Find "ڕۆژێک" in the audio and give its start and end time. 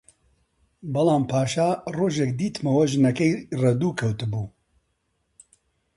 1.97-2.31